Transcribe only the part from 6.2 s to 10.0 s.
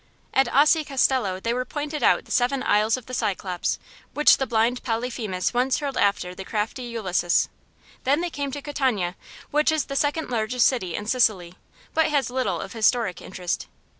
the crafty Ulysses. Then they came to Catania, which is the